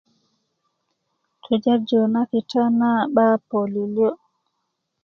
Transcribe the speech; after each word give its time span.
kega'yu 1.43 2.01
na 2.13 2.21
kita 2.31 2.63
na 2.79 2.89
bá 3.15 3.27
palyälyä 3.49 4.11